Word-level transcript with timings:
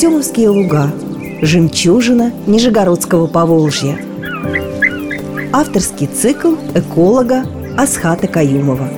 Артемовские 0.00 0.48
луга 0.48 0.90
Жемчужина 1.42 2.32
Нижегородского 2.46 3.26
Поволжья 3.26 3.98
Авторский 5.52 6.06
цикл 6.06 6.54
эколога 6.74 7.44
Асхата 7.76 8.26
Каюмова 8.26 8.88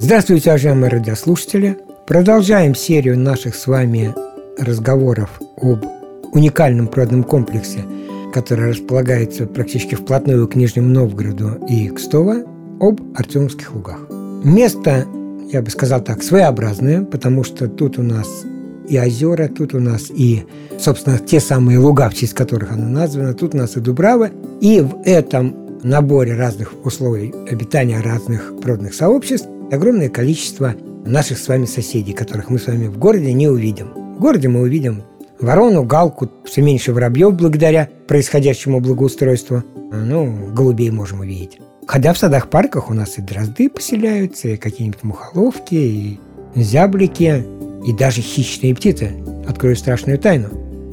Здравствуйте, 0.00 0.50
уважаемые 0.50 0.90
радиослушатели! 0.90 1.78
Продолжаем 2.08 2.74
серию 2.74 3.16
наших 3.16 3.54
с 3.54 3.68
вами 3.68 4.12
разговоров 4.58 5.40
об 5.56 5.84
уникальном 6.32 6.88
природном 6.88 7.22
комплексе, 7.22 7.84
который 8.32 8.70
располагается 8.70 9.46
практически 9.46 9.94
вплотную 9.94 10.46
к 10.48 10.54
Нижнему 10.54 10.88
Новгороду 10.88 11.58
и 11.68 11.88
Кстово, 11.88 12.44
об 12.80 13.00
Артемовских 13.16 13.74
лугах. 13.74 13.98
Место, 14.44 15.06
я 15.52 15.62
бы 15.62 15.70
сказал 15.70 16.02
так, 16.02 16.22
своеобразное, 16.22 17.02
потому 17.02 17.44
что 17.44 17.68
тут 17.68 17.98
у 17.98 18.02
нас 18.02 18.44
и 18.88 18.98
озера, 18.98 19.48
тут 19.48 19.74
у 19.74 19.80
нас 19.80 20.10
и, 20.10 20.44
собственно, 20.78 21.18
те 21.18 21.40
самые 21.40 21.78
луга, 21.78 22.08
в 22.08 22.14
честь 22.14 22.34
которых 22.34 22.72
она 22.72 22.88
названа, 22.88 23.34
тут 23.34 23.54
у 23.54 23.58
нас 23.58 23.76
и 23.76 23.80
Дубрава, 23.80 24.30
и 24.60 24.80
в 24.80 25.02
этом 25.04 25.80
наборе 25.82 26.34
разных 26.34 26.72
условий 26.84 27.34
обитания 27.50 28.00
разных 28.00 28.52
природных 28.60 28.94
сообществ 28.94 29.48
огромное 29.70 30.08
количество 30.08 30.74
наших 31.04 31.38
с 31.38 31.48
вами 31.48 31.66
соседей, 31.66 32.12
которых 32.12 32.50
мы 32.50 32.58
с 32.58 32.66
вами 32.66 32.86
в 32.86 32.98
городе 32.98 33.32
не 33.32 33.48
увидим. 33.48 33.88
В 34.16 34.20
городе 34.20 34.48
мы 34.48 34.60
увидим 34.60 35.02
ворону, 35.40 35.84
галку, 35.84 36.30
все 36.44 36.62
меньше 36.62 36.92
воробьев 36.92 37.34
благодаря 37.34 37.88
происходящему 38.06 38.80
благоустройству. 38.80 39.62
Ну, 39.92 40.52
голубей 40.52 40.90
можем 40.90 41.20
увидеть. 41.20 41.58
Хотя 41.86 42.12
в 42.12 42.18
садах-парках 42.18 42.90
у 42.90 42.94
нас 42.94 43.18
и 43.18 43.22
дрозды 43.22 43.70
поселяются, 43.70 44.48
и 44.48 44.56
какие-нибудь 44.56 45.02
мухоловки, 45.04 45.74
и 45.74 46.20
зяблики, 46.54 47.44
и 47.86 47.92
даже 47.92 48.20
хищные 48.20 48.74
птицы. 48.74 49.12
Открою 49.48 49.76
страшную 49.76 50.18
тайну. 50.18 50.48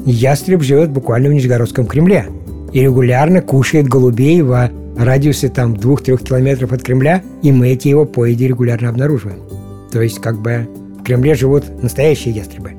Ястреб 0.06 0.62
живет 0.62 0.92
буквально 0.92 1.30
в 1.30 1.34
Нижегородском 1.34 1.88
Кремле 1.88 2.28
и 2.72 2.80
регулярно 2.80 3.42
кушает 3.42 3.88
голубей 3.88 4.42
в 4.42 4.70
радиусе 4.98 5.50
там 5.50 5.76
двух-трех 5.76 6.24
километров 6.24 6.72
от 6.72 6.84
Кремля, 6.84 7.22
и 7.42 7.52
мы 7.52 7.70
эти 7.70 7.88
его 7.88 8.06
поеди 8.06 8.46
регулярно 8.46 8.90
обнаруживаем. 8.90 9.40
То 9.92 10.02
есть 10.02 10.20
как 10.20 10.40
бы 10.40 10.68
в 11.00 11.04
Кремле 11.04 11.36
живут 11.36 11.82
настоящие 11.82 12.34
ястребы. 12.34 12.72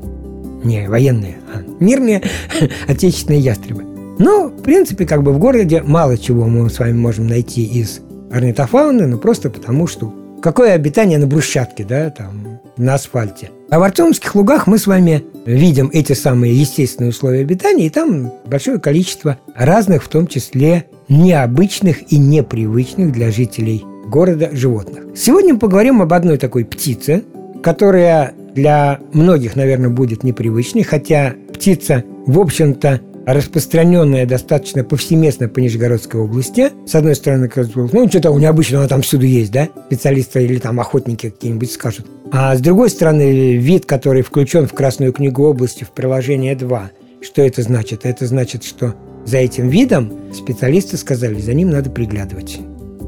Не 0.67 0.89
военные, 0.89 1.37
а 1.55 1.63
мирные 1.79 2.23
отечественные 2.89 3.41
ястребы. 3.41 3.85
Но, 4.19 4.49
в 4.49 4.63
принципе, 4.63 5.07
как 5.07 5.23
бы 5.23 5.33
в 5.33 5.39
городе 5.39 5.81
мало 5.83 6.19
чего 6.19 6.47
мы 6.47 6.69
с 6.69 6.81
вами 6.81 6.93
можем 6.93 7.29
найти 7.29 7.65
из 7.65 8.01
орнитофауны, 8.33 9.07
ну 9.07 9.19
просто 9.19 9.49
потому 9.49 9.87
что 9.87 10.13
какое 10.43 10.73
обитание 10.73 11.19
на 11.19 11.29
брусчатке, 11.29 11.85
да, 11.85 12.11
там, 12.11 12.61
на 12.77 12.95
асфальте. 12.95 13.51
А 13.71 13.79
в 13.79 13.83
Артемовских 13.85 14.35
лугах 14.35 14.67
мы 14.67 14.79
с 14.79 14.89
вами 14.89 15.25
видим 15.45 15.89
эти 15.93 16.15
самые 16.15 16.59
естественные 16.59 17.11
условия 17.11 17.43
обитания, 17.43 17.87
и 17.87 17.91
там 17.91 18.33
большое 18.47 18.81
количество 18.81 19.39
разных, 19.55 20.03
в 20.03 20.09
том 20.09 20.27
числе 20.27 20.87
необычных 21.09 22.13
и 22.13 22.19
непривычных 22.19 23.13
для 23.13 23.31
жителей 23.31 23.85
города 24.09 24.51
животных. 24.53 25.05
Сегодня 25.17 25.55
мы 25.55 25.61
поговорим 25.61 26.03
об 26.03 26.13
одной 26.13 26.39
такой 26.39 26.65
птице, 26.65 27.23
которая 27.63 28.35
для 28.57 28.99
многих, 29.13 29.55
наверное, 29.55 29.91
будет 29.91 30.25
непривычной, 30.25 30.83
хотя 30.83 31.35
птица, 31.53 32.03
в 32.27 32.41
общем-то, 32.41 33.01
распространенная 33.27 34.25
достаточно 34.25 34.83
повсеместно 34.83 35.49
по 35.49 35.59
Нижегородской 35.59 36.21
области. 36.21 36.71
С 36.87 36.95
одной 36.95 37.15
стороны, 37.15 37.51
ну, 37.55 38.09
что-то 38.09 38.33
необычного 38.35 38.85
она 38.85 38.89
там 38.89 39.03
всюду 39.03 39.27
есть, 39.27 39.53
да? 39.53 39.69
Специалисты 39.87 40.45
или 40.45 40.59
там 40.59 40.81
охотники 40.81 41.31
какие-нибудь 41.31 41.71
скажут. 41.71 42.07
А 42.33 42.57
с 42.57 42.61
другой 42.61 42.89
стороны, 42.89 43.57
вид, 43.57 43.85
который 43.85 44.23
включен 44.23 44.67
в 44.67 44.73
Красную 44.73 45.13
книгу 45.13 45.45
области 45.45 45.85
в 45.85 45.91
приложение 45.91 46.57
2. 46.57 46.91
Что 47.21 47.43
это 47.43 47.63
значит? 47.63 48.07
Это 48.07 48.27
значит, 48.27 48.65
что 48.65 48.95
за 49.27 49.39
этим 49.39 49.69
видом 49.69 50.13
специалисты 50.33 50.97
сказали, 50.97 51.41
за 51.41 51.53
ним 51.53 51.71
надо 51.71 51.91
приглядывать. 51.91 52.59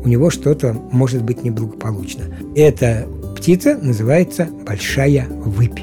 У 0.04 0.08
него 0.08 0.30
что-то 0.30 0.72
может 0.92 1.22
быть 1.22 1.42
неблагополучно. 1.44 2.24
Эта 2.54 3.06
птица 3.38 3.78
называется 3.80 4.48
большая 4.66 5.26
выпь. 5.28 5.80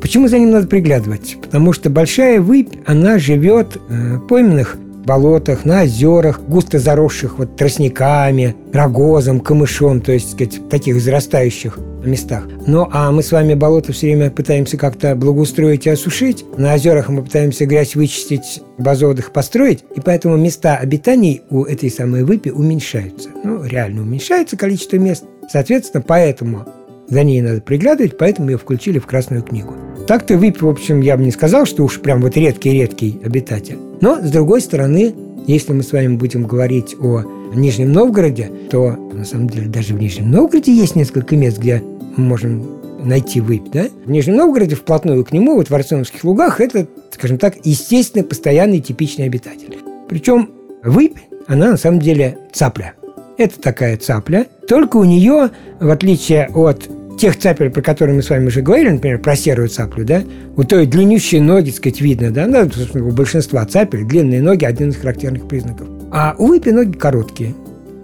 Почему 0.00 0.28
за 0.28 0.38
ним 0.38 0.52
надо 0.52 0.68
приглядывать? 0.68 1.36
Потому 1.42 1.72
что 1.72 1.90
большая 1.90 2.40
выпь, 2.40 2.72
она 2.86 3.18
живет 3.18 3.76
э, 3.76 4.16
в 4.16 4.26
пойменных 4.28 4.76
болотах, 5.04 5.64
на 5.64 5.82
озерах, 5.82 6.40
густо 6.40 6.78
заросших 6.78 7.38
вот 7.38 7.56
тростниками, 7.56 8.54
рогозом, 8.72 9.40
камышом, 9.40 10.00
то 10.00 10.12
есть, 10.12 10.32
сказать, 10.32 10.58
в 10.58 10.68
таких 10.68 11.00
зарастающих 11.00 11.78
местах. 12.04 12.46
Ну, 12.66 12.88
а 12.92 13.10
мы 13.10 13.22
с 13.22 13.32
вами 13.32 13.54
болото 13.54 13.92
все 13.92 14.06
время 14.06 14.30
пытаемся 14.30 14.76
как-то 14.76 15.16
благоустроить 15.16 15.86
и 15.86 15.90
осушить. 15.90 16.44
На 16.56 16.74
озерах 16.74 17.08
мы 17.08 17.22
пытаемся 17.24 17.66
грязь 17.66 17.96
вычистить, 17.96 18.62
базовых 18.78 19.32
построить, 19.32 19.84
и 19.96 20.00
поэтому 20.00 20.36
места 20.36 20.76
обитаний 20.76 21.42
у 21.50 21.64
этой 21.64 21.90
самой 21.90 22.22
выпи 22.22 22.50
уменьшаются. 22.50 23.30
Ну, 23.42 23.64
реально 23.64 24.02
уменьшается 24.02 24.56
количество 24.56 24.96
мест. 24.96 25.24
Соответственно, 25.50 26.04
поэтому 26.06 26.66
за 27.12 27.24
ней 27.24 27.42
надо 27.42 27.60
приглядывать, 27.60 28.16
поэтому 28.16 28.50
ее 28.50 28.56
включили 28.56 28.98
в 28.98 29.06
Красную 29.06 29.42
книгу. 29.42 29.74
Так-то 30.06 30.34
Вип, 30.34 30.62
в 30.62 30.68
общем, 30.68 31.00
я 31.02 31.16
бы 31.16 31.22
не 31.22 31.30
сказал, 31.30 31.66
что 31.66 31.84
уж 31.84 32.00
прям 32.00 32.22
вот 32.22 32.36
редкий-редкий 32.36 33.20
обитатель. 33.22 33.76
Но, 34.00 34.16
с 34.16 34.30
другой 34.30 34.62
стороны, 34.62 35.14
если 35.46 35.74
мы 35.74 35.82
с 35.82 35.92
вами 35.92 36.16
будем 36.16 36.44
говорить 36.44 36.96
о 36.98 37.22
Нижнем 37.54 37.92
Новгороде, 37.92 38.50
то, 38.70 38.96
на 39.12 39.26
самом 39.26 39.48
деле, 39.48 39.68
даже 39.68 39.94
в 39.94 40.00
Нижнем 40.00 40.30
Новгороде 40.30 40.72
есть 40.72 40.96
несколько 40.96 41.36
мест, 41.36 41.58
где 41.58 41.82
мы 42.16 42.24
можем 42.24 42.66
найти 43.04 43.42
выпь, 43.42 43.70
да? 43.70 43.88
В 44.06 44.10
Нижнем 44.10 44.36
Новгороде 44.36 44.74
вплотную 44.74 45.22
к 45.24 45.32
нему, 45.32 45.56
вот 45.56 45.68
в 45.68 45.74
Арсеновских 45.74 46.24
лугах, 46.24 46.62
это, 46.62 46.86
скажем 47.10 47.36
так, 47.36 47.56
естественный, 47.64 48.24
постоянный, 48.24 48.80
типичный 48.80 49.26
обитатель. 49.26 49.76
Причем 50.08 50.48
выпь, 50.82 51.18
она 51.46 51.72
на 51.72 51.76
самом 51.76 52.00
деле 52.00 52.38
цапля. 52.54 52.94
Это 53.36 53.60
такая 53.60 53.98
цапля, 53.98 54.46
только 54.66 54.96
у 54.96 55.04
нее, 55.04 55.50
в 55.80 55.90
отличие 55.90 56.48
от 56.54 56.88
тех 57.18 57.38
цапель, 57.38 57.70
про 57.70 57.82
которые 57.82 58.16
мы 58.16 58.22
с 58.22 58.30
вами 58.30 58.46
уже 58.46 58.62
говорили, 58.62 58.90
например, 58.90 59.18
про 59.18 59.36
серую 59.36 59.68
цаплю, 59.68 60.04
да, 60.04 60.22
у 60.56 60.64
той 60.64 60.86
длиннющие 60.86 61.40
ноги, 61.40 61.70
так 61.70 61.76
сказать, 61.76 62.00
видно, 62.00 62.30
да, 62.30 62.46
ну, 62.46 62.68
у 63.06 63.10
большинства 63.12 63.64
цапель 63.64 64.04
длинные 64.04 64.42
ноги– 64.42 64.64
один 64.66 64.90
из 64.90 64.96
характерных 64.96 65.48
признаков. 65.48 65.88
А 66.10 66.34
у 66.38 66.46
выпи 66.46 66.70
ноги 66.70 66.92
короткие. 66.92 67.54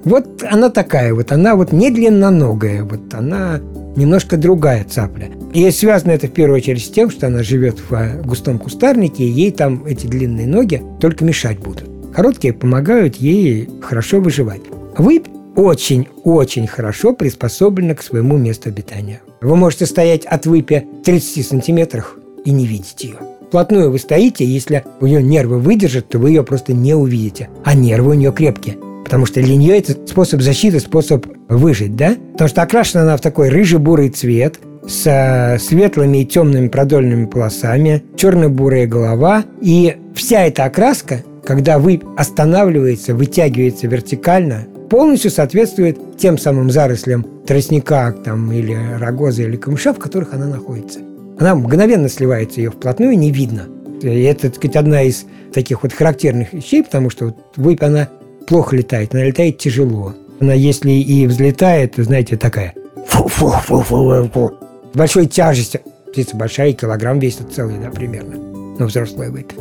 Вот 0.04 0.42
она 0.48 0.70
такая 0.70 1.12
вот, 1.12 1.32
она 1.32 1.56
вот 1.56 1.72
не 1.72 1.90
длинноногая, 1.90 2.84
вот 2.84 3.12
она 3.12 3.60
немножко 3.96 4.36
другая 4.36 4.84
цапля. 4.84 5.28
И 5.52 5.70
связано 5.70 6.12
это 6.12 6.28
в 6.28 6.32
первую 6.32 6.58
очередь 6.58 6.84
с 6.84 6.88
тем, 6.88 7.10
что 7.10 7.26
она 7.26 7.42
живет 7.42 7.78
в 7.88 8.22
густом 8.24 8.58
кустарнике, 8.58 9.24
и 9.24 9.28
ей 9.28 9.50
там 9.50 9.84
эти 9.84 10.06
длинные 10.06 10.46
ноги 10.46 10.82
только 11.00 11.24
мешать 11.24 11.58
будут. 11.58 11.84
Короткие 12.14 12.54
помогают 12.54 13.16
ей 13.16 13.68
хорошо 13.82 14.20
выживать. 14.20 14.62
Выпь 14.96 15.26
очень-очень 15.58 16.68
хорошо 16.68 17.12
приспособлена 17.12 17.96
к 17.96 18.02
своему 18.02 18.38
месту 18.38 18.68
обитания. 18.68 19.20
Вы 19.40 19.56
можете 19.56 19.86
стоять 19.86 20.24
от 20.24 20.46
выпи 20.46 20.86
30 21.04 21.44
сантиметрах 21.44 22.16
и 22.44 22.52
не 22.52 22.64
видеть 22.64 23.02
ее. 23.02 23.16
Вплотную 23.48 23.90
вы 23.90 23.98
стоите, 23.98 24.44
если 24.44 24.84
у 25.00 25.06
нее 25.06 25.20
нервы 25.20 25.58
выдержат, 25.58 26.08
то 26.08 26.18
вы 26.20 26.30
ее 26.30 26.44
просто 26.44 26.74
не 26.74 26.94
увидите. 26.94 27.48
А 27.64 27.74
нервы 27.74 28.12
у 28.12 28.14
нее 28.14 28.30
крепкие. 28.30 28.76
Потому 29.04 29.26
что 29.26 29.42
для 29.42 29.56
нее 29.56 29.78
это 29.78 29.94
способ 30.06 30.42
защиты, 30.42 30.78
способ 30.78 31.26
выжить, 31.48 31.96
да? 31.96 32.14
Потому 32.32 32.48
что 32.48 32.62
окрашена 32.62 33.02
она 33.02 33.16
в 33.16 33.20
такой 33.20 33.48
рыжий-бурый 33.48 34.10
цвет, 34.10 34.60
с 34.86 35.58
светлыми 35.60 36.18
и 36.18 36.24
темными 36.24 36.68
продольными 36.68 37.26
полосами, 37.26 38.04
черно-бурая 38.16 38.86
голова. 38.86 39.44
И 39.60 39.96
вся 40.14 40.44
эта 40.44 40.66
окраска, 40.66 41.24
когда 41.44 41.80
вы 41.80 42.00
останавливается, 42.16 43.14
вытягивается 43.14 43.88
вертикально, 43.88 44.68
полностью 44.88 45.30
соответствует 45.30 46.16
тем 46.16 46.38
самым 46.38 46.70
зарослям 46.70 47.26
тростника 47.46 48.14
там, 48.24 48.50
или 48.52 48.76
рогоза 48.98 49.42
или 49.42 49.56
камыша, 49.56 49.92
в 49.92 49.98
которых 49.98 50.34
она 50.34 50.46
находится. 50.46 51.00
Она 51.38 51.54
мгновенно 51.54 52.08
сливается, 52.08 52.60
ее 52.60 52.70
вплотную 52.70 53.16
не 53.18 53.30
видно. 53.30 53.68
И 54.02 54.22
это, 54.22 54.42
так 54.42 54.56
сказать, 54.56 54.76
одна 54.76 55.02
из 55.02 55.24
таких 55.52 55.82
вот 55.82 55.92
характерных 55.92 56.52
вещей, 56.52 56.82
потому 56.82 57.10
что 57.10 57.26
вот 57.26 57.36
выпь, 57.56 57.82
она 57.82 58.08
плохо 58.46 58.76
летает, 58.76 59.14
она 59.14 59.24
летает 59.24 59.58
тяжело. 59.58 60.14
Она, 60.40 60.54
если 60.54 60.90
и 60.90 61.26
взлетает, 61.26 61.94
знаете, 61.96 62.36
такая 62.36 62.74
фу-фу-фу-фу-фу. 63.06 64.54
большой 64.94 65.26
тяжестью. 65.26 65.80
Птица 66.12 66.36
большая, 66.36 66.72
килограмм 66.72 67.18
весит 67.18 67.52
целый, 67.54 67.78
да, 67.78 67.90
примерно. 67.90 68.36
Но 68.78 68.86
взрослая 68.86 69.30
выпь. 69.30 69.52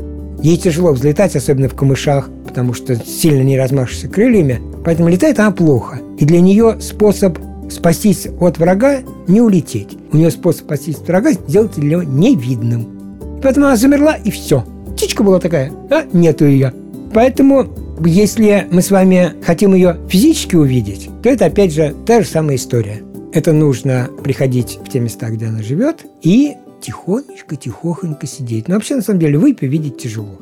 Ей 0.42 0.58
тяжело 0.58 0.94
взлетать, 0.94 1.36
особенно 1.36 1.68
в 1.68 1.76
камышах, 1.76 2.30
потому 2.46 2.74
что 2.74 2.96
сильно 2.96 3.42
не 3.42 3.58
размашешься 3.58 4.08
крыльями, 4.08 4.62
поэтому 4.88 5.10
летает 5.10 5.38
она 5.38 5.52
плохо. 5.52 6.00
И 6.18 6.24
для 6.24 6.40
нее 6.40 6.78
способ 6.80 7.38
спастись 7.70 8.26
от 8.40 8.58
врага– 8.58 9.00
не 9.28 9.42
улететь. 9.42 9.98
У 10.14 10.16
нее 10.16 10.32
способ 10.32 10.62
спастись 10.62 10.96
от 10.96 11.10
врага– 11.10 11.32
сделать 11.48 11.78
него 11.78 12.04
невидным. 12.04 13.40
Поэтому 13.44 13.66
она 13.66 13.76
замерла, 13.76 14.16
и 14.16 14.32
все. 14.32 14.64
Птичка 14.94 15.24
была 15.24 15.42
такая, 15.42 15.74
а 15.92 16.06
нету 16.14 16.46
ее. 16.46 16.74
Поэтому 17.14 17.68
Если 18.06 18.66
мы 18.72 18.82
с 18.82 18.90
вами 18.90 19.34
хотим 19.44 19.74
ее 19.74 19.98
физически 20.08 20.56
увидеть, 20.56 21.10
то 21.22 21.28
это 21.28 21.48
опять 21.48 21.74
же 21.74 21.94
та 22.06 22.22
же 22.22 22.28
самая 22.28 22.56
история. 22.56 23.02
Это 23.34 23.52
нужно 23.52 24.08
приходить 24.24 24.80
в 24.82 24.90
те 24.90 25.02
места, 25.02 25.30
где 25.30 25.48
она 25.48 25.64
живет, 25.64 26.06
и 26.22 26.54
тихонечко, 26.80 27.58
тихохонько 27.58 28.26
сидеть. 28.26 28.70
Но 28.70 28.76
вообще, 28.76 28.96
на 28.96 29.02
самом 29.02 29.20
деле, 29.20 29.38
выпи 29.38 29.66
видеть 29.66 29.98
тяжело. 29.98 30.40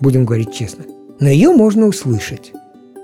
Будем 0.00 0.24
говорить 0.24 0.54
честно. 0.54 0.84
Но 1.20 1.28
ее 1.28 1.50
можно 1.50 1.86
услышать. 1.86 2.52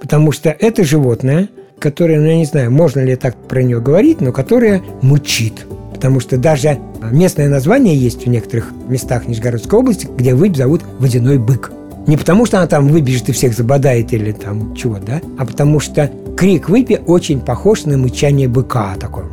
Потому 0.00 0.32
что 0.32 0.50
это 0.50 0.84
животное, 0.84 1.48
которое, 1.78 2.18
ну, 2.20 2.26
я 2.26 2.36
не 2.36 2.44
знаю, 2.44 2.70
можно 2.70 3.00
ли 3.00 3.16
так 3.16 3.36
про 3.36 3.62
нее 3.62 3.80
говорить, 3.80 4.20
но 4.20 4.32
которое 4.32 4.82
мучит. 5.02 5.66
Потому 5.92 6.20
что 6.20 6.36
даже 6.36 6.78
местное 7.10 7.48
название 7.48 7.96
есть 7.96 8.24
в 8.24 8.28
некоторых 8.28 8.72
местах 8.88 9.26
Нижегородской 9.26 9.78
области, 9.78 10.08
где 10.16 10.34
выпь 10.34 10.56
зовут 10.56 10.82
водяной 10.98 11.38
бык. 11.38 11.72
Не 12.06 12.16
потому, 12.16 12.46
что 12.46 12.58
она 12.58 12.66
там 12.66 12.88
выбежит 12.88 13.28
и 13.28 13.32
всех 13.32 13.54
забодает 13.54 14.12
или 14.12 14.32
там 14.32 14.74
чего, 14.74 14.96
да, 15.04 15.20
а 15.38 15.44
потому 15.44 15.78
что 15.78 16.10
крик 16.36 16.68
выпи 16.68 17.00
очень 17.06 17.40
похож 17.40 17.84
на 17.84 17.98
мычание 17.98 18.48
быка 18.48 18.94
такой. 18.98 19.24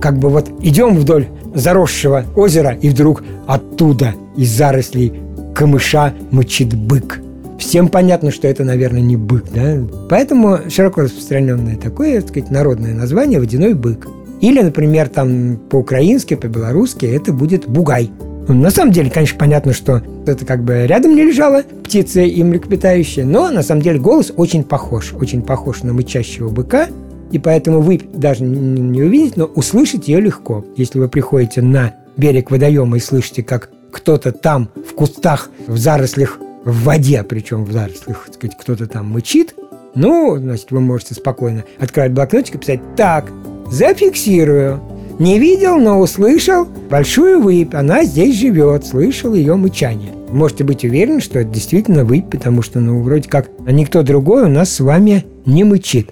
Как 0.00 0.18
бы 0.18 0.28
вот 0.30 0.48
идем 0.62 0.96
вдоль 0.96 1.26
заросшего 1.54 2.24
озера, 2.36 2.76
и 2.80 2.88
вдруг 2.88 3.22
оттуда, 3.46 4.14
из 4.36 4.50
зарослей 4.50 5.12
камыша, 5.54 6.14
мычит 6.30 6.74
бык. 6.74 7.20
Всем 7.58 7.88
понятно, 7.88 8.30
что 8.30 8.48
это, 8.48 8.64
наверное, 8.64 9.00
не 9.00 9.16
бык, 9.16 9.44
да? 9.54 9.78
Поэтому 10.08 10.58
широко 10.68 11.02
распространенное 11.02 11.76
такое, 11.76 12.20
так 12.20 12.30
сказать, 12.30 12.50
народное 12.50 12.94
название 12.94 13.38
«водяной 13.38 13.74
бык». 13.74 14.06
Или, 14.40 14.60
например, 14.60 15.08
там 15.08 15.56
по-украински, 15.70 16.34
по-белорусски 16.34 17.06
это 17.06 17.32
будет 17.32 17.68
«бугай». 17.68 18.10
Ну, 18.46 18.54
на 18.54 18.70
самом 18.70 18.92
деле, 18.92 19.10
конечно, 19.10 19.38
понятно, 19.38 19.72
что 19.72 20.02
это 20.26 20.44
как 20.44 20.64
бы 20.64 20.86
рядом 20.86 21.14
не 21.14 21.22
лежала 21.22 21.62
птица 21.82 22.20
и 22.20 22.42
млекопитающая, 22.42 23.24
но 23.24 23.50
на 23.50 23.62
самом 23.62 23.80
деле 23.80 23.98
голос 23.98 24.32
очень 24.36 24.64
похож, 24.64 25.14
очень 25.14 25.40
похож 25.40 25.82
на 25.82 25.94
мычащего 25.94 26.50
быка, 26.50 26.88
и 27.32 27.38
поэтому 27.38 27.80
вы 27.80 28.00
даже 28.12 28.44
не 28.44 29.02
увидите, 29.02 29.34
но 29.36 29.44
услышать 29.46 30.08
ее 30.08 30.20
легко. 30.20 30.64
Если 30.76 30.98
вы 30.98 31.08
приходите 31.08 31.62
на 31.62 31.94
берег 32.16 32.50
водоема 32.50 32.98
и 32.98 33.00
слышите, 33.00 33.42
как 33.42 33.70
кто-то 33.90 34.32
там 34.32 34.68
в 34.76 34.94
кустах, 34.94 35.50
в 35.66 35.78
зарослях, 35.78 36.38
в 36.64 36.84
воде, 36.84 37.22
причем 37.22 37.64
в 37.64 37.72
зарослях, 37.72 38.24
так 38.26 38.34
сказать, 38.34 38.56
кто-то 38.58 38.86
там 38.86 39.10
мычит, 39.10 39.54
ну, 39.94 40.36
значит, 40.36 40.70
вы 40.70 40.80
можете 40.80 41.14
спокойно 41.14 41.64
открывать 41.78 42.12
блокнотик 42.12 42.56
и 42.56 42.58
писать 42.58 42.80
«Так, 42.96 43.30
зафиксирую, 43.70 44.80
не 45.18 45.38
видел, 45.38 45.78
но 45.78 46.00
услышал 46.00 46.64
большую 46.64 47.40
выпь. 47.40 47.74
Она 47.74 48.04
здесь 48.04 48.36
живет, 48.36 48.84
слышал 48.84 49.32
ее 49.34 49.54
мычание. 49.54 50.12
Можете 50.30 50.64
быть 50.64 50.84
уверены, 50.84 51.20
что 51.20 51.38
это 51.38 51.50
действительно 51.50 52.04
выпь, 52.04 52.28
потому 52.28 52.62
что, 52.62 52.80
ну, 52.80 53.00
вроде 53.00 53.28
как 53.28 53.48
никто 53.60 54.02
другой 54.02 54.44
у 54.44 54.48
нас 54.48 54.72
с 54.72 54.80
вами 54.80 55.24
не 55.46 55.62
мычит. 55.62 56.10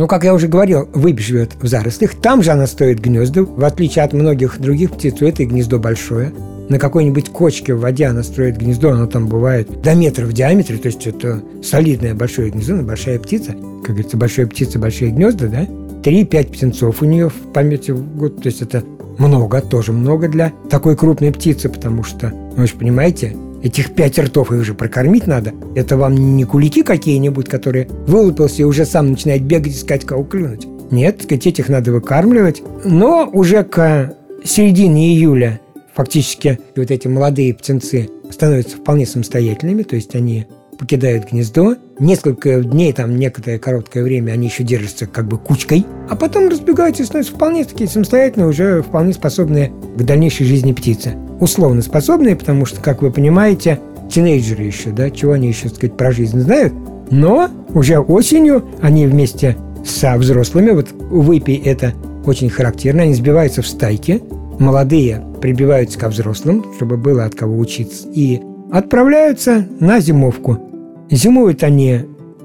Ну, 0.00 0.06
как 0.06 0.24
я 0.24 0.32
уже 0.32 0.48
говорил, 0.48 0.88
выпь 0.94 1.20
живет 1.20 1.56
в 1.60 1.66
зарослях. 1.66 2.14
Там 2.14 2.42
же 2.42 2.52
она 2.52 2.66
стоит 2.66 3.00
гнезда. 3.00 3.42
В 3.42 3.62
отличие 3.62 4.02
от 4.02 4.14
многих 4.14 4.58
других 4.58 4.92
птиц, 4.92 5.20
у 5.20 5.26
этой 5.26 5.44
гнездо 5.44 5.78
большое. 5.78 6.32
На 6.70 6.78
какой-нибудь 6.78 7.28
кочке 7.28 7.74
в 7.74 7.80
воде 7.80 8.06
она 8.06 8.22
строит 8.22 8.56
гнездо, 8.56 8.92
оно 8.92 9.06
там 9.06 9.26
бывает 9.26 9.82
до 9.82 9.94
метра 9.94 10.24
в 10.24 10.32
диаметре, 10.32 10.78
то 10.78 10.86
есть 10.86 11.06
это 11.06 11.42
солидное 11.62 12.14
большое 12.14 12.50
гнездо, 12.50 12.76
большая 12.76 13.18
птица. 13.18 13.52
Как 13.52 13.90
говорится, 13.90 14.16
большая 14.16 14.46
птица, 14.46 14.78
большие 14.78 15.10
гнезда, 15.10 15.48
да? 15.48 15.68
Три-пять 16.02 16.50
птенцов 16.50 17.02
у 17.02 17.04
нее 17.04 17.28
в 17.28 17.52
памяти 17.52 17.90
в 17.90 18.16
год, 18.16 18.40
то 18.42 18.46
есть 18.46 18.62
это 18.62 18.82
много, 19.18 19.60
тоже 19.60 19.92
много 19.92 20.28
для 20.28 20.54
такой 20.70 20.96
крупной 20.96 21.30
птицы, 21.30 21.68
потому 21.68 22.04
что, 22.04 22.30
ну, 22.30 22.54
вы 22.56 22.66
же 22.66 22.74
понимаете, 22.74 23.36
Этих 23.62 23.94
пять 23.94 24.18
ртов 24.18 24.52
их 24.52 24.64
же 24.64 24.74
прокормить 24.74 25.26
надо. 25.26 25.52
Это 25.74 25.96
вам 25.96 26.36
не 26.36 26.44
кулики 26.44 26.82
какие-нибудь, 26.82 27.48
которые 27.48 27.88
вылупился 28.06 28.62
и 28.62 28.64
уже 28.64 28.86
сам 28.86 29.10
начинает 29.10 29.42
бегать, 29.42 29.74
искать 29.74 30.04
кого 30.04 30.24
клюнуть. 30.24 30.66
Нет, 30.90 31.22
сказать, 31.22 31.46
этих 31.46 31.68
надо 31.68 31.92
выкармливать. 31.92 32.62
Но 32.84 33.28
уже 33.30 33.62
к 33.64 34.14
середине 34.44 35.12
июля 35.14 35.60
фактически 35.94 36.58
вот 36.74 36.90
эти 36.90 37.06
молодые 37.06 37.54
птенцы 37.54 38.08
становятся 38.30 38.78
вполне 38.78 39.06
самостоятельными, 39.06 39.82
то 39.82 39.96
есть 39.96 40.14
они 40.14 40.46
покидают 40.80 41.30
гнездо. 41.30 41.76
Несколько 41.98 42.62
дней, 42.62 42.92
там 42.94 43.14
некоторое 43.16 43.58
короткое 43.58 44.02
время 44.02 44.32
они 44.32 44.46
еще 44.46 44.64
держатся 44.64 45.06
как 45.06 45.28
бы 45.28 45.36
кучкой, 45.36 45.84
а 46.08 46.16
потом 46.16 46.48
разбегаются 46.48 47.02
и 47.02 47.06
становятся 47.06 47.34
вполне 47.34 47.64
такие 47.64 47.88
самостоятельные, 47.88 48.48
уже 48.48 48.82
вполне 48.82 49.12
способные 49.12 49.70
к 49.96 50.02
дальнейшей 50.02 50.46
жизни 50.46 50.72
птицы. 50.72 51.16
Условно 51.38 51.82
способные, 51.82 52.34
потому 52.34 52.64
что, 52.64 52.80
как 52.80 53.02
вы 53.02 53.12
понимаете, 53.12 53.78
тинейджеры 54.10 54.64
еще, 54.64 54.90
да, 54.90 55.10
чего 55.10 55.32
они 55.32 55.48
еще, 55.48 55.68
так 55.68 55.76
сказать, 55.76 55.96
про 55.96 56.12
жизнь 56.12 56.40
знают, 56.40 56.72
но 57.10 57.50
уже 57.74 57.98
осенью 57.98 58.64
они 58.80 59.06
вместе 59.06 59.56
со 59.84 60.16
взрослыми, 60.16 60.70
вот 60.70 60.88
выпи 60.92 61.60
это 61.62 61.92
очень 62.24 62.48
характерно, 62.48 63.02
они 63.02 63.14
сбиваются 63.14 63.60
в 63.60 63.66
стайки, 63.66 64.22
молодые 64.58 65.22
прибиваются 65.42 65.98
ко 65.98 66.08
взрослым, 66.08 66.64
чтобы 66.76 66.96
было 66.96 67.24
от 67.24 67.34
кого 67.34 67.58
учиться, 67.58 68.08
и 68.14 68.40
отправляются 68.72 69.66
на 69.78 70.00
зимовку. 70.00 70.69
Зимуют 71.10 71.64
они 71.64 72.02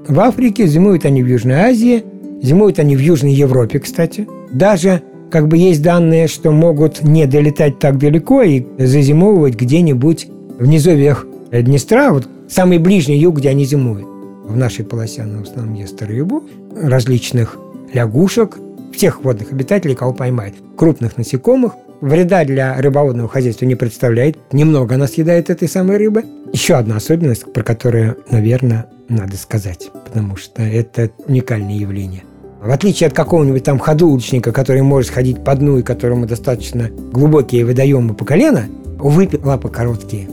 в 0.08 0.18
Африке, 0.20 0.66
зимуют 0.66 1.04
они 1.04 1.22
в 1.22 1.26
Южной 1.26 1.56
Азии, 1.56 2.04
зимуют 2.42 2.78
они 2.78 2.96
в 2.96 3.00
Южной 3.00 3.32
Европе, 3.32 3.78
кстати. 3.78 4.26
Даже 4.50 5.02
как 5.30 5.48
бы 5.48 5.56
есть 5.56 5.82
данные, 5.82 6.26
что 6.26 6.50
могут 6.50 7.02
не 7.02 7.26
долетать 7.26 7.78
так 7.78 7.98
далеко 7.98 8.42
и 8.42 8.64
зазимовывать 8.78 9.54
где-нибудь 9.54 10.28
в 10.58 10.66
низовьях 10.66 11.26
Днестра, 11.52 12.12
вот 12.12 12.28
самый 12.48 12.78
ближний 12.78 13.18
юг, 13.18 13.36
где 13.36 13.50
они 13.50 13.64
зимуют. 13.64 14.06
В 14.44 14.56
нашей 14.56 14.84
полосе 14.84 15.22
она 15.22 15.38
в 15.38 15.42
основном 15.42 15.74
ест 15.74 16.02
рыбу, 16.02 16.42
различных 16.74 17.56
лягушек, 17.92 18.58
всех 18.92 19.22
водных 19.22 19.52
обитателей, 19.52 19.94
кого 19.94 20.12
поймает, 20.12 20.54
крупных 20.76 21.16
насекомых, 21.16 21.74
вреда 22.00 22.44
для 22.44 22.80
рыбоводного 22.80 23.28
хозяйства 23.28 23.64
не 23.64 23.74
представляет. 23.74 24.38
Немного 24.52 24.94
она 24.94 25.06
съедает 25.06 25.50
этой 25.50 25.68
самой 25.68 25.96
рыбы. 25.96 26.24
Еще 26.52 26.74
одна 26.74 26.96
особенность, 26.96 27.52
про 27.52 27.62
которую, 27.62 28.18
наверное, 28.30 28.86
надо 29.08 29.36
сказать, 29.36 29.90
потому 30.04 30.36
что 30.36 30.62
это 30.62 31.10
уникальное 31.26 31.76
явление. 31.76 32.22
В 32.62 32.70
отличие 32.70 33.06
от 33.08 33.14
какого-нибудь 33.14 33.64
там 33.64 33.78
ходулочника, 33.78 34.50
который 34.52 34.82
может 34.82 35.10
ходить 35.10 35.44
по 35.44 35.54
дну 35.54 35.78
и 35.78 35.82
которому 35.82 36.26
достаточно 36.26 36.88
глубокие 36.88 37.64
водоемы 37.64 38.14
по 38.14 38.24
колено, 38.24 38.64
у 38.98 39.08
выпи 39.08 39.38
лапы 39.42 39.68
короткие. 39.68 40.28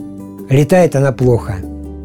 Летает 0.48 0.96
она 0.96 1.12
плохо. 1.12 1.56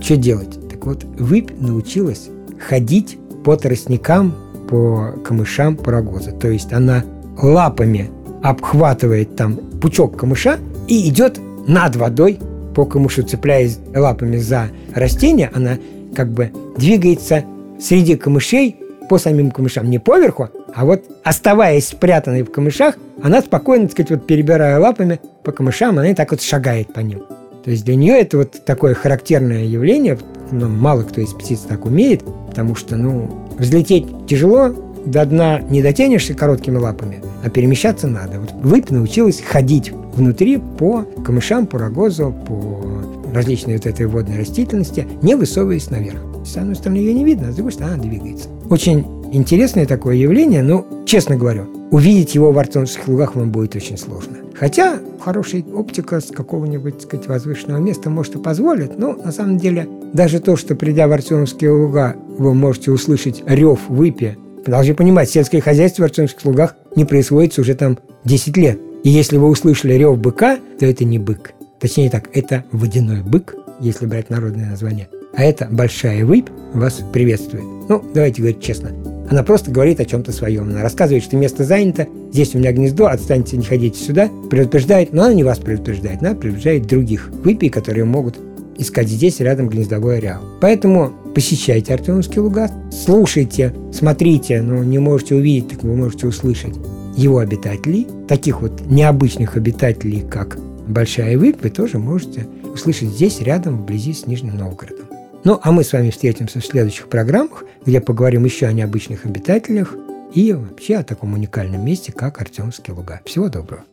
Что 0.02 0.18
делать? 0.18 0.60
Так 0.70 0.86
вот, 0.86 1.04
выпь 1.04 1.52
научилась 1.60 2.30
ходить 2.60 3.18
по 3.44 3.56
тростникам, 3.56 4.36
по 4.70 5.16
камышам, 5.24 5.76
по 5.76 5.92
рогозу. 5.92 6.32
То 6.32 6.50
есть 6.50 6.74
она 6.74 7.04
лапами 7.42 8.10
обхватывает 8.44 9.36
там 9.36 9.56
пучок 9.56 10.18
камыша 10.18 10.58
и 10.88 11.10
идет 11.10 11.40
над 11.68 11.96
водой 11.96 12.40
по 12.76 12.86
камышу, 12.86 13.24
цепляясь 13.24 13.80
лапами 13.94 14.38
за 14.38 14.70
растение, 14.96 15.52
она 15.54 15.78
как 16.16 16.32
бы 16.32 16.52
двигается 16.78 17.44
среди 17.80 18.16
камышей 18.16 18.78
по 19.10 19.18
самим 19.18 19.52
камышам, 19.52 19.90
не 19.90 20.00
поверху, 20.00 20.50
а 20.74 20.86
вот 20.86 21.04
оставаясь 21.24 21.88
спрятанной 21.88 22.44
в 22.44 22.52
камышах, 22.52 22.96
она 23.22 23.42
спокойно, 23.42 23.86
так 23.86 23.92
сказать, 23.94 24.12
вот 24.12 24.28
перебирая 24.28 24.80
лапами 24.80 25.20
по 25.44 25.52
камышам, 25.52 25.98
она 25.98 26.12
и 26.12 26.14
так 26.14 26.32
вот 26.32 26.42
шагает 26.42 26.94
по 26.94 27.00
ним. 27.00 27.24
То 27.64 27.72
есть 27.72 27.84
для 27.86 27.96
нее 27.96 28.20
это 28.20 28.38
вот 28.38 28.66
такое 28.66 28.94
характерное 28.94 29.64
явление, 29.66 30.18
ну, 30.52 30.70
мало 30.70 31.04
кто 31.04 31.22
из 31.22 31.34
птиц 31.34 31.60
так 31.62 31.86
умеет, 31.86 32.24
потому 32.48 32.76
что, 32.76 32.96
ну, 32.96 33.48
взлететь 33.58 34.06
тяжело, 34.28 34.74
до 35.06 35.26
дна 35.26 35.62
не 35.62 35.82
дотянешься 35.82 36.34
короткими 36.34 36.78
лапами, 36.78 37.22
а 37.44 37.50
перемещаться 37.50 38.08
надо. 38.08 38.40
Вот 38.40 38.52
выпь 38.62 38.90
научилась 38.90 39.42
ходить 39.42 39.92
внутри 40.14 40.58
по 40.58 41.06
камышам, 41.24 41.66
по 41.66 41.80
рогозу, 41.80 42.34
по 42.48 43.34
различной 43.34 43.76
вот 43.76 43.86
этой 43.86 44.06
водной 44.06 44.40
растительности, 44.40 45.08
не 45.22 45.36
высовываясь 45.36 45.90
наверх. 45.90 46.20
С 46.46 46.58
одной 46.58 46.76
стороны 46.76 46.98
ее 46.98 47.14
не 47.14 47.24
видно, 47.24 47.50
а 47.50 47.52
с 47.52 47.56
другой 47.56 47.74
стороны 47.74 47.94
она 47.94 48.04
двигается. 48.04 48.50
Очень 48.70 49.06
интересное 49.32 49.86
такое 49.86 50.16
явление, 50.16 50.64
но, 50.64 50.86
честно 51.06 51.36
говорю, 51.36 51.68
увидеть 51.92 52.36
его 52.36 52.52
в 52.52 52.58
Артемовских 52.58 53.08
лугах 53.08 53.36
вам 53.36 53.52
будет 53.52 53.76
очень 53.76 53.98
сложно. 53.98 54.38
Хотя 54.56 55.00
хорошая 55.20 55.64
оптика 55.74 56.20
с 56.20 56.26
какого-нибудь, 56.26 56.96
так 57.00 57.04
сказать, 57.04 57.28
возвышенного 57.28 57.80
места 57.80 58.10
может 58.10 58.36
и 58.36 58.40
позволит, 58.40 58.98
но 58.98 59.14
на 59.14 59.32
самом 59.32 59.58
деле 59.58 59.88
даже 60.14 60.40
то, 60.40 60.56
что 60.56 60.76
придя 60.76 61.08
в 61.08 61.12
Артемовские 61.12 61.72
луга, 61.72 62.16
вы 62.38 62.54
можете 62.54 62.92
услышать 62.92 63.44
рев 63.46 63.80
выпи 63.88 64.38
вы 64.66 64.72
должны 64.72 64.94
понимать, 64.94 65.30
сельское 65.30 65.62
хозяйство 65.62 66.04
в 66.04 66.06
Артемских 66.06 66.46
лугах 66.46 66.76
не 66.96 67.06
происходит 67.06 67.58
уже 67.58 67.76
там 67.76 67.98
10 68.26 68.58
лет. 68.58 68.80
И 69.04 69.10
если 69.10 69.38
вы 69.38 69.48
услышали 69.48 69.94
рев 69.94 70.18
быка, 70.18 70.58
то 70.80 70.86
это 70.86 71.06
не 71.06 71.20
бык. 71.20 71.54
Точнее 71.80 72.10
так, 72.10 72.30
это 72.34 72.66
водяной 72.72 73.22
бык, 73.22 73.56
если 73.80 74.06
брать 74.06 74.30
народное 74.30 74.70
название. 74.70 75.08
А 75.36 75.44
эта 75.44 75.68
большая 75.72 76.26
выпь 76.26 76.50
вас 76.74 77.02
приветствует. 77.14 77.64
Ну, 77.88 78.04
давайте 78.14 78.42
говорить 78.42 78.62
честно. 78.62 78.90
Она 79.30 79.44
просто 79.44 79.72
говорит 79.72 80.00
о 80.00 80.06
чем-то 80.06 80.32
своем. 80.32 80.64
Она 80.64 80.82
рассказывает, 80.82 81.24
что 81.24 81.38
место 81.38 81.64
занято, 81.64 82.08
здесь 82.32 82.56
у 82.56 82.58
меня 82.58 82.72
гнездо, 82.72 83.08
отстаньте, 83.08 83.58
не 83.58 83.64
ходите 83.64 83.98
сюда. 84.04 84.30
Предупреждает, 84.50 85.14
но 85.14 85.24
она 85.24 85.34
не 85.34 85.44
вас 85.44 85.60
предупреждает, 85.60 86.22
она 86.22 86.34
предупреждает 86.34 86.88
других 86.88 87.30
выпий, 87.44 87.70
которые 87.70 88.06
могут 88.06 88.38
искать 88.78 89.08
здесь 89.08 89.40
рядом 89.40 89.70
гнездовой 89.70 90.18
ареал. 90.18 90.42
Поэтому 90.62 91.14
посещайте 91.40 91.94
Артемовский 91.94 92.42
луга, 92.42 92.70
слушайте, 92.92 93.74
смотрите, 93.94 94.62
но 94.62 94.84
не 94.84 95.00
можете 95.00 95.36
увидеть, 95.36 95.70
так 95.70 95.84
вы 95.84 95.96
можете 95.96 96.28
услышать 96.28 96.76
его 97.16 97.38
обитателей, 97.38 98.08
таких 98.28 98.62
вот 98.62 98.82
необычных 98.88 99.56
обитателей, 99.56 100.20
как 100.20 100.58
Большая 100.86 101.38
Выпь, 101.38 101.64
вы 101.64 101.70
тоже 101.70 101.98
можете 101.98 102.46
услышать 102.74 103.08
здесь, 103.08 103.40
рядом, 103.40 103.78
вблизи 103.78 104.12
с 104.12 104.28
Нижним 104.28 104.58
Новгородом. 104.58 105.06
Ну, 105.46 105.58
а 105.64 105.72
мы 105.72 105.86
с 105.86 105.94
вами 105.94 106.10
встретимся 106.10 106.60
в 106.60 106.66
следующих 106.66 107.08
программах, 107.08 107.64
где 107.86 108.02
поговорим 108.02 108.44
еще 108.44 108.66
о 108.66 108.74
необычных 108.74 109.26
обитателях 109.26 109.96
и 110.34 110.52
вообще 110.52 110.98
о 110.98 111.04
таком 111.04 111.36
уникальном 111.36 111.86
месте, 111.86 112.12
как 112.12 112.42
Артемские 112.42 112.98
луга. 112.98 113.22
Всего 113.24 113.48
доброго. 113.48 113.86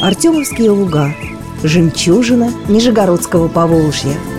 Артемовские 0.00 0.70
луга. 0.70 1.12
Жемчужина 1.64 2.52
Нижегородского 2.68 3.48
Поволжья– 3.48 4.16